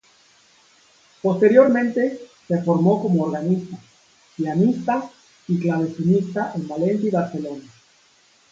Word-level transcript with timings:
Posteriormente, 1.21 2.21
se 2.47 2.61
formó 2.63 3.03
como 3.03 3.25
organista, 3.25 3.77
pianista 4.35 5.11
y 5.47 5.59
clavecinista 5.59 6.53
en 6.55 6.67
Valencia 6.67 7.07
y 7.07 7.11
Barcelona. 7.11 7.63